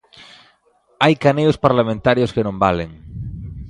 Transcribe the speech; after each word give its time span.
Hai 1.03 1.13
caneos 1.23 1.57
parlamentarios 1.65 2.33
que 2.35 2.45
non 2.45 2.55
valen. 2.65 2.89